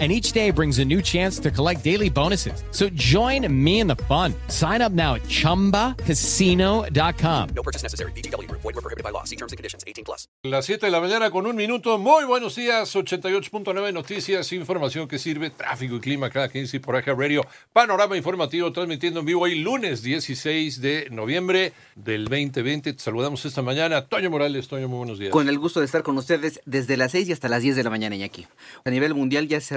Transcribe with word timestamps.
and 0.00 0.10
each 0.10 0.32
day 0.32 0.50
brings 0.50 0.78
a 0.80 0.84
new 0.84 1.00
chance 1.00 1.38
to 1.38 1.50
collect 1.50 1.82
daily 1.84 2.10
bonuses. 2.10 2.64
So 2.72 2.88
join 2.94 3.46
me 3.52 3.78
in 3.80 3.86
the 3.86 3.96
fun. 4.08 4.34
Sign 4.48 4.82
up 4.82 4.90
now 4.92 5.14
at 5.14 5.22
ChumbaCasino.com. 5.28 7.48
No 7.54 7.62
purchase 7.62 7.82
necessary. 7.84 8.10
BGW. 8.12 8.50
Void 8.50 8.64
were 8.74 8.82
prohibited 8.82 9.04
by 9.04 9.10
law. 9.10 9.22
See 9.22 9.36
terms 9.36 9.52
and 9.52 9.56
conditions. 9.56 9.84
18 9.86 10.04
Las 10.42 10.66
7 10.66 10.84
de 10.84 10.90
la 10.90 11.00
mañana 11.00 11.30
con 11.30 11.46
un 11.46 11.54
minuto. 11.56 11.96
Muy 11.98 12.24
buenos 12.24 12.56
días. 12.56 12.92
88.9 12.96 13.92
Noticias. 13.94 14.52
Información 14.52 15.06
que 15.08 15.18
sirve. 15.20 15.48
Tráfico 15.50 15.94
y 15.96 16.00
clima 16.00 16.28
cada 16.30 16.48
15 16.48 16.80
por 16.80 16.96
Aja 16.96 17.12
radio. 17.14 17.46
Panorama 17.72 18.16
informativo 18.16 18.72
transmitiendo 18.72 19.20
en 19.20 19.26
vivo 19.26 19.42
hoy 19.42 19.54
lunes 19.60 20.02
16 20.02 20.80
de 20.80 21.06
noviembre 21.12 21.72
del 21.94 22.24
2020. 22.24 22.94
Te 22.94 22.98
saludamos 22.98 23.44
esta 23.44 23.60
mañana. 23.62 24.04
Toño 24.04 24.28
Morales. 24.30 24.66
Toño, 24.68 24.88
muy 24.88 24.98
buenos 24.98 25.18
días. 25.20 25.30
Con 25.32 25.48
el 25.48 25.58
gusto 25.60 25.78
de 25.80 25.86
estar 25.86 26.02
con 26.02 26.18
ustedes 26.18 26.60
desde 26.64 26.96
las 26.96 27.12
6 27.12 27.28
y 27.28 27.32
hasta 27.32 27.48
las 27.48 27.62
10 27.62 27.76
de 27.76 27.84
la 27.84 27.90
mañana, 27.90 28.16
aquí. 28.24 28.46
A 28.84 28.90
nivel 28.90 29.14
mundial 29.14 29.46
ya 29.48 29.60
se 29.60 29.76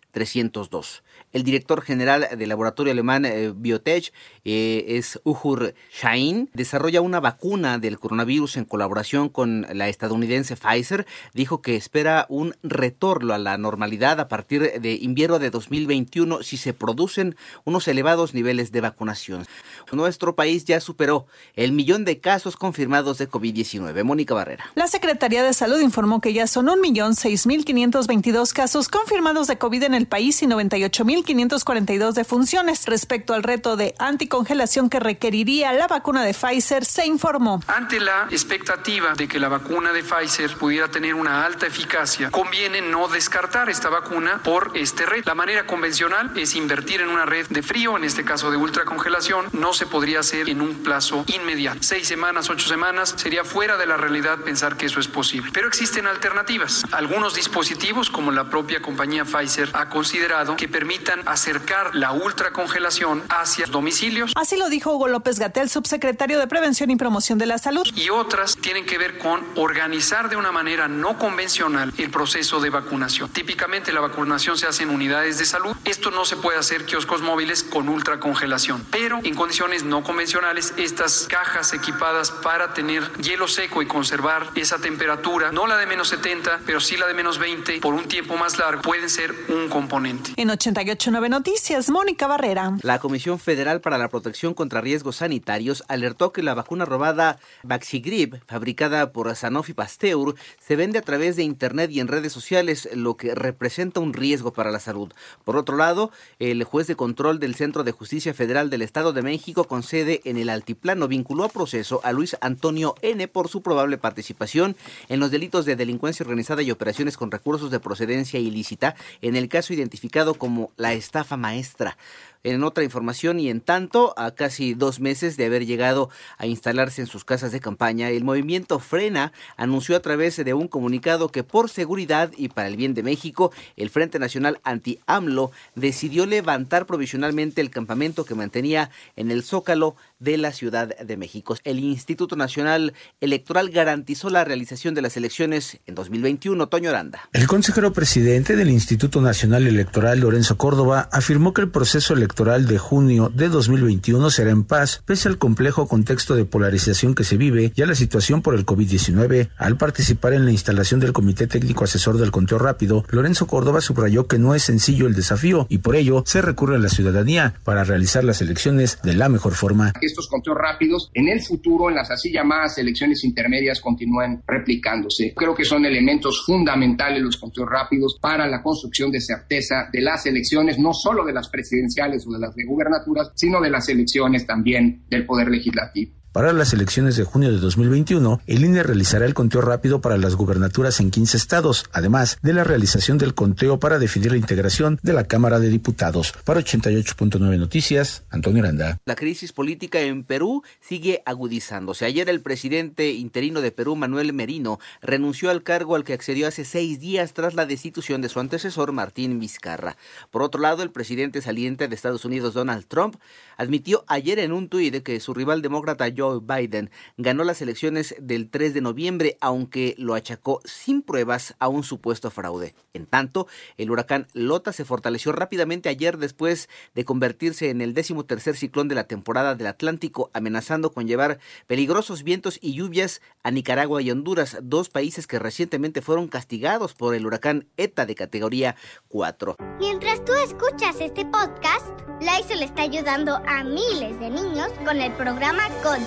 302. 0.11 1.03
El 1.33 1.43
director 1.43 1.81
general 1.81 2.27
del 2.37 2.49
laboratorio 2.49 2.91
alemán 2.91 3.23
eh, 3.25 3.53
Biotech 3.55 4.11
eh, 4.43 4.85
es 4.89 5.19
Uhur 5.23 5.73
Shain. 5.93 6.49
Desarrolla 6.53 6.99
una 7.01 7.19
vacuna 7.21 7.77
del 7.79 7.99
coronavirus 7.99 8.57
en 8.57 8.65
colaboración 8.65 9.29
con 9.29 9.65
la 9.73 9.87
estadounidense 9.87 10.57
Pfizer. 10.57 11.05
Dijo 11.33 11.61
que 11.61 11.77
espera 11.77 12.25
un 12.27 12.53
retorno 12.63 13.33
a 13.33 13.37
la 13.37 13.57
normalidad 13.57 14.19
a 14.19 14.27
partir 14.27 14.79
de 14.81 14.93
invierno 14.93 15.39
de 15.39 15.49
2021 15.51 16.43
si 16.43 16.57
se 16.57 16.73
producen 16.73 17.35
unos 17.63 17.87
elevados 17.87 18.33
niveles 18.33 18.71
de 18.73 18.81
vacunación. 18.81 19.45
Nuestro 19.93 20.35
país 20.35 20.65
ya 20.65 20.81
superó 20.81 21.27
el 21.55 21.71
millón 21.71 22.03
de 22.03 22.19
casos 22.19 22.57
confirmados 22.57 23.17
de 23.17 23.29
COVID-19. 23.29 24.03
Mónica 24.03 24.33
Barrera. 24.33 24.65
La 24.75 24.87
Secretaría 24.87 25.43
de 25.43 25.53
Salud 25.53 25.79
informó 25.79 26.19
que 26.19 26.33
ya 26.33 26.47
son 26.47 26.67
1.6.522 26.67 28.51
casos 28.51 28.89
confirmados 28.89 29.47
de 29.47 29.57
COVID 29.57 29.83
en 29.83 29.93
el 29.93 30.00
el 30.01 30.07
país 30.07 30.41
y 30.41 30.47
98.542 30.47 32.13
defunciones. 32.13 32.85
Respecto 32.87 33.33
al 33.35 33.43
reto 33.43 33.77
de 33.77 33.93
anticongelación 33.99 34.89
que 34.89 34.99
requeriría 34.99 35.71
la 35.73 35.85
vacuna 35.87 36.23
de 36.23 36.33
Pfizer, 36.33 36.83
se 36.85 37.05
informó. 37.05 37.61
Ante 37.67 37.99
la 37.99 38.27
expectativa 38.31 39.13
de 39.13 39.27
que 39.27 39.39
la 39.39 39.47
vacuna 39.47 39.93
de 39.93 40.01
Pfizer 40.03 40.57
pudiera 40.57 40.87
tener 40.89 41.13
una 41.13 41.45
alta 41.45 41.67
eficacia, 41.67 42.31
conviene 42.31 42.81
no 42.81 43.07
descartar 43.09 43.69
esta 43.69 43.89
vacuna 43.89 44.41
por 44.43 44.71
este 44.73 45.05
reto. 45.05 45.29
La 45.29 45.35
manera 45.35 45.67
convencional 45.67 46.35
es 46.35 46.55
invertir 46.55 47.01
en 47.01 47.09
una 47.09 47.25
red 47.25 47.45
de 47.49 47.61
frío, 47.61 47.95
en 47.95 48.03
este 48.03 48.25
caso 48.25 48.49
de 48.49 48.57
ultracongelación, 48.57 49.45
no 49.53 49.71
se 49.71 49.85
podría 49.85 50.21
hacer 50.21 50.49
en 50.49 50.61
un 50.61 50.81
plazo 50.81 51.23
inmediato. 51.27 51.77
Seis 51.81 52.07
semanas, 52.07 52.49
ocho 52.49 52.67
semanas, 52.67 53.13
sería 53.17 53.43
fuera 53.43 53.77
de 53.77 53.85
la 53.85 53.97
realidad 53.97 54.39
pensar 54.39 54.77
que 54.77 54.87
eso 54.87 54.99
es 54.99 55.07
posible. 55.07 55.51
Pero 55.53 55.67
existen 55.67 56.07
alternativas. 56.07 56.83
Algunos 56.91 57.35
dispositivos, 57.35 58.09
como 58.09 58.31
la 58.31 58.49
propia 58.49 58.81
compañía 58.81 59.25
Pfizer, 59.25 59.69
ha 59.73 59.89
considerado 59.91 60.55
que 60.55 60.67
permitan 60.67 61.21
acercar 61.27 61.93
la 61.93 62.13
ultracongelación 62.13 63.21
hacia 63.29 63.67
domicilios. 63.67 64.31
Así 64.35 64.57
lo 64.57 64.69
dijo 64.69 64.91
Hugo 64.95 65.07
López 65.07 65.37
Gatel, 65.37 65.69
subsecretario 65.69 66.39
de 66.39 66.47
Prevención 66.47 66.89
y 66.89 66.95
Promoción 66.95 67.37
de 67.37 67.45
la 67.45 67.59
Salud. 67.59 67.85
Y 67.93 68.09
otras 68.09 68.57
tienen 68.57 68.87
que 68.87 68.97
ver 68.97 69.19
con 69.19 69.45
organizar 69.55 70.29
de 70.29 70.37
una 70.37 70.51
manera 70.51 70.87
no 70.87 71.19
convencional 71.19 71.93
el 71.99 72.09
proceso 72.09 72.59
de 72.59 72.71
vacunación. 72.71 73.29
Típicamente 73.29 73.91
la 73.91 73.99
vacunación 73.99 74.57
se 74.57 74.65
hace 74.65 74.83
en 74.83 74.89
unidades 74.89 75.37
de 75.37 75.45
salud. 75.45 75.75
Esto 75.85 76.09
no 76.09 76.25
se 76.25 76.37
puede 76.37 76.57
hacer 76.57 76.85
kioscos 76.85 77.21
móviles 77.21 77.63
con 77.63 77.89
ultracongelación, 77.89 78.85
pero 78.89 79.19
en 79.23 79.35
condiciones 79.35 79.83
no 79.83 80.03
convencionales 80.03 80.73
estas 80.77 81.27
cajas 81.29 81.73
equipadas 81.73 82.31
para 82.31 82.73
tener 82.73 83.03
hielo 83.17 83.47
seco 83.47 83.81
y 83.81 83.87
conservar 83.87 84.49
esa 84.55 84.77
temperatura, 84.77 85.51
no 85.51 85.67
la 85.67 85.75
de 85.75 85.85
menos 85.85 86.07
70, 86.07 86.61
pero 86.65 86.79
sí 86.79 86.95
la 86.95 87.07
de 87.07 87.13
menos 87.13 87.37
20 87.37 87.81
por 87.81 87.93
un 87.93 88.05
tiempo 88.07 88.37
más 88.37 88.57
largo, 88.57 88.81
pueden 88.81 89.09
ser 89.09 89.33
un 89.49 89.69
componente. 89.81 90.31
En 90.35 90.49
889 90.51 91.27
Noticias, 91.29 91.89
Mónica 91.89 92.27
Barrera. 92.27 92.77
La 92.83 92.99
Comisión 92.99 93.39
Federal 93.39 93.81
para 93.81 93.97
la 93.97 94.09
Protección 94.09 94.53
contra 94.53 94.79
Riesgos 94.79 95.17
Sanitarios 95.17 95.83
alertó 95.87 96.31
que 96.31 96.43
la 96.43 96.53
vacuna 96.53 96.85
robada 96.85 97.39
Vaxigrip, 97.63 98.35
fabricada 98.45 99.11
por 99.11 99.35
Sanofi 99.35 99.73
Pasteur, 99.73 100.35
se 100.59 100.75
vende 100.75 100.99
a 100.99 101.01
través 101.01 101.35
de 101.35 101.41
internet 101.43 101.89
y 101.91 101.99
en 101.99 102.07
redes 102.09 102.31
sociales, 102.31 102.89
lo 102.93 103.17
que 103.17 103.33
representa 103.33 103.99
un 103.99 104.13
riesgo 104.13 104.53
para 104.53 104.69
la 104.69 104.79
salud. 104.79 105.11
Por 105.43 105.57
otro 105.57 105.75
lado, 105.77 106.11
el 106.37 106.63
juez 106.63 106.85
de 106.85 106.95
control 106.95 107.39
del 107.39 107.55
Centro 107.55 107.83
de 107.83 107.91
Justicia 107.91 108.35
Federal 108.35 108.69
del 108.69 108.83
Estado 108.83 109.13
de 109.13 109.23
México 109.23 109.63
con 109.63 109.81
sede 109.81 110.21
en 110.25 110.37
el 110.37 110.49
Altiplano 110.49 111.07
vinculó 111.07 111.43
a 111.43 111.49
proceso 111.49 112.01
a 112.03 112.11
Luis 112.11 112.37
Antonio 112.41 112.93
N 113.01 113.27
por 113.27 113.49
su 113.49 113.61
probable 113.63 113.97
participación 113.97 114.75
en 115.09 115.19
los 115.19 115.31
delitos 115.31 115.65
de 115.65 115.75
delincuencia 115.75 116.23
organizada 116.23 116.61
y 116.61 116.69
operaciones 116.69 117.17
con 117.17 117.31
recursos 117.31 117.71
de 117.71 117.79
procedencia 117.79 118.39
ilícita 118.39 118.95
en 119.23 119.35
el 119.35 119.49
caso 119.49 119.70
identificado 119.73 120.35
como 120.35 120.71
la 120.77 120.93
estafa 120.93 121.37
maestra 121.37 121.97
en 122.43 122.63
otra 122.63 122.83
información 122.83 123.39
y 123.39 123.49
en 123.49 123.61
tanto, 123.61 124.13
a 124.17 124.31
casi 124.31 124.73
dos 124.73 124.99
meses 124.99 125.37
de 125.37 125.45
haber 125.45 125.65
llegado 125.65 126.09
a 126.37 126.47
instalarse 126.47 127.01
en 127.01 127.07
sus 127.07 127.23
casas 127.23 127.51
de 127.51 127.59
campaña, 127.59 128.09
el 128.09 128.23
movimiento 128.23 128.79
Frena 128.79 129.31
anunció 129.57 129.95
a 129.95 129.99
través 130.01 130.37
de 130.43 130.53
un 130.53 130.67
comunicado 130.67 131.29
que 131.29 131.43
por 131.43 131.69
seguridad 131.69 132.31
y 132.35 132.49
para 132.49 132.67
el 132.67 132.77
bien 132.77 132.93
de 132.93 133.03
México, 133.03 133.51
el 133.77 133.89
Frente 133.89 134.19
Nacional 134.19 134.59
Anti-AMLO 134.63 135.51
decidió 135.75 136.25
levantar 136.25 136.85
provisionalmente 136.85 137.61
el 137.61 137.69
campamento 137.69 138.25
que 138.25 138.35
mantenía 138.35 138.89
en 139.15 139.29
el 139.31 139.43
Zócalo 139.43 139.95
de 140.19 140.37
la 140.37 140.51
Ciudad 140.51 140.95
de 140.97 141.17
México. 141.17 141.55
El 141.63 141.79
Instituto 141.79 142.35
Nacional 142.35 142.93
Electoral 143.21 143.69
garantizó 143.69 144.29
la 144.29 144.43
realización 144.43 144.93
de 144.95 145.01
las 145.01 145.17
elecciones 145.17 145.79
en 145.87 145.95
2021. 145.95 146.67
Toño 146.67 146.89
Aranda. 146.89 147.29
El 147.33 147.47
consejero 147.47 147.91
presidente 147.93 148.55
del 148.55 148.69
Instituto 148.69 149.21
Nacional 149.21 149.67
Electoral, 149.67 150.19
Lorenzo 150.19 150.57
Córdoba, 150.57 151.09
afirmó 151.11 151.53
que 151.53 151.61
el 151.61 151.69
proceso 151.71 152.13
electoral 152.13 152.30
electoral 152.31 152.65
de 152.65 152.77
junio 152.77 153.29
de 153.35 153.49
2021 153.49 154.29
será 154.29 154.51
en 154.51 154.63
paz, 154.63 155.01
pese 155.05 155.27
al 155.27 155.37
complejo 155.37 155.89
contexto 155.89 156.33
de 156.33 156.45
polarización 156.45 157.13
que 157.13 157.25
se 157.25 157.35
vive 157.35 157.73
y 157.75 157.81
a 157.81 157.85
la 157.85 157.93
situación 157.93 158.41
por 158.41 158.55
el 158.55 158.65
COVID-19. 158.65 159.49
Al 159.57 159.75
participar 159.75 160.31
en 160.31 160.45
la 160.45 160.51
instalación 160.53 161.01
del 161.01 161.11
Comité 161.11 161.47
Técnico 161.47 161.83
Asesor 161.83 162.17
del 162.17 162.31
Conteo 162.31 162.57
Rápido, 162.57 163.03
Lorenzo 163.11 163.47
Córdoba 163.47 163.81
subrayó 163.81 164.27
que 164.27 164.37
no 164.39 164.55
es 164.55 164.63
sencillo 164.63 165.07
el 165.07 165.13
desafío 165.13 165.65
y 165.67 165.79
por 165.79 165.97
ello 165.97 166.23
se 166.25 166.41
recurre 166.41 166.77
a 166.77 166.79
la 166.79 166.87
ciudadanía 166.87 167.55
para 167.65 167.83
realizar 167.83 168.23
las 168.23 168.41
elecciones 168.41 168.99
de 169.03 169.13
la 169.13 169.27
mejor 169.27 169.53
forma. 169.53 169.91
Estos 170.01 170.29
conteos 170.29 170.57
rápidos 170.57 171.11
en 171.13 171.27
el 171.27 171.41
futuro, 171.41 171.89
en 171.89 171.95
las 171.95 172.11
así 172.11 172.31
llamadas 172.31 172.77
elecciones 172.77 173.25
intermedias, 173.25 173.81
continúan 173.81 174.41
replicándose. 174.47 175.33
Creo 175.35 175.53
que 175.53 175.65
son 175.65 175.83
elementos 175.83 176.43
fundamentales 176.45 177.21
los 177.23 177.35
conteos 177.35 177.67
rápidos 177.69 178.15
para 178.21 178.47
la 178.47 178.63
construcción 178.63 179.11
de 179.11 179.19
certeza 179.19 179.89
de 179.91 179.99
las 179.99 180.25
elecciones, 180.25 180.79
no 180.79 180.93
solo 180.93 181.25
de 181.25 181.33
las 181.33 181.49
presidenciales, 181.49 182.20
o 182.27 182.33
de 182.33 182.39
las 182.39 182.55
de 182.55 182.65
gubernaturas, 182.65 183.31
sino 183.35 183.59
de 183.61 183.69
las 183.69 183.89
elecciones 183.89 184.45
también 184.45 185.03
del 185.09 185.25
Poder 185.25 185.49
Legislativo. 185.49 186.20
Para 186.31 186.53
las 186.53 186.71
elecciones 186.71 187.17
de 187.17 187.25
junio 187.25 187.51
de 187.51 187.57
2021, 187.57 188.39
el 188.47 188.63
INE 188.63 188.83
realizará 188.83 189.25
el 189.25 189.33
conteo 189.33 189.59
rápido 189.59 189.99
para 189.99 190.17
las 190.17 190.35
gubernaturas 190.37 191.01
en 191.01 191.11
15 191.11 191.35
estados, 191.35 191.87
además 191.91 192.37
de 192.41 192.53
la 192.53 192.63
realización 192.63 193.17
del 193.17 193.33
conteo 193.33 193.81
para 193.81 193.99
definir 193.99 194.31
la 194.31 194.37
integración 194.37 194.97
de 195.03 195.11
la 195.11 195.25
Cámara 195.27 195.59
de 195.59 195.67
Diputados. 195.67 196.31
Para 196.45 196.61
88.9 196.61 197.57
Noticias, 197.59 198.23
Antonio 198.29 198.63
Aranda. 198.63 198.97
La 199.03 199.15
crisis 199.17 199.51
política 199.51 199.99
en 199.99 200.23
Perú 200.23 200.63
sigue 200.79 201.21
agudizándose. 201.25 202.05
Ayer 202.05 202.29
el 202.29 202.39
presidente 202.39 203.11
interino 203.11 203.59
de 203.59 203.73
Perú, 203.73 203.97
Manuel 203.97 204.31
Merino, 204.31 204.79
renunció 205.01 205.49
al 205.49 205.63
cargo 205.63 205.95
al 205.97 206.05
que 206.05 206.13
accedió 206.13 206.47
hace 206.47 206.63
seis 206.63 207.01
días 207.01 207.33
tras 207.33 207.55
la 207.55 207.65
destitución 207.65 208.21
de 208.21 208.29
su 208.29 208.39
antecesor, 208.39 208.93
Martín 208.93 209.37
Vizcarra. 209.41 209.97
Por 210.31 210.43
otro 210.43 210.61
lado, 210.61 210.81
el 210.81 210.91
presidente 210.91 211.41
saliente 211.41 211.89
de 211.89 211.93
Estados 211.95 212.23
Unidos, 212.23 212.53
Donald 212.53 212.85
Trump, 212.87 213.17
admitió 213.57 214.05
ayer 214.07 214.39
en 214.39 214.53
un 214.53 214.69
tuit 214.69 214.95
que 215.03 215.19
su 215.19 215.33
rival 215.33 215.61
demócrata, 215.61 216.07
Joe 216.21 216.39
Biden 216.39 216.91
ganó 217.17 217.43
las 217.43 217.61
elecciones 217.61 218.15
del 218.19 218.49
3 218.49 218.73
de 218.73 218.81
noviembre, 218.81 219.37
aunque 219.41 219.95
lo 219.97 220.13
achacó 220.13 220.61
sin 220.65 221.01
pruebas 221.01 221.55
a 221.59 221.67
un 221.67 221.83
supuesto 221.83 222.29
fraude. 222.31 222.75
En 222.93 223.05
tanto, 223.07 223.47
el 223.77 223.89
huracán 223.91 224.27
Lota 224.33 224.71
se 224.71 224.85
fortaleció 224.85 225.31
rápidamente 225.31 225.89
ayer 225.89 226.17
después 226.17 226.69
de 226.93 227.05
convertirse 227.05 227.69
en 227.69 227.81
el 227.81 227.93
décimo 227.93 228.25
tercer 228.25 228.55
ciclón 228.55 228.87
de 228.87 228.95
la 228.95 229.05
temporada 229.05 229.55
del 229.55 229.67
Atlántico, 229.67 230.29
amenazando 230.33 230.91
con 230.93 231.07
llevar 231.07 231.39
peligrosos 231.67 232.23
vientos 232.23 232.59
y 232.61 232.73
lluvias 232.73 233.21
a 233.43 233.51
Nicaragua 233.51 234.01
y 234.01 234.11
Honduras, 234.11 234.57
dos 234.61 234.89
países 234.89 235.25
que 235.27 235.39
recientemente 235.39 236.01
fueron 236.01 236.27
castigados 236.27 236.93
por 236.93 237.15
el 237.15 237.25
huracán 237.25 237.67
ETA 237.77 238.05
de 238.05 238.13
categoría 238.15 238.75
4. 239.07 239.57
Mientras 239.79 240.23
tú 240.25 240.33
escuchas 240.33 240.97
este 240.99 241.25
podcast, 241.25 241.87
le 242.21 242.31
está 242.65 242.83
ayudando 242.83 243.37
a 243.47 243.63
miles 243.63 244.19
de 244.19 244.29
niños 244.29 244.67
con 244.85 244.99
el 245.01 245.11
programa 245.13 245.63
Con 245.83 245.99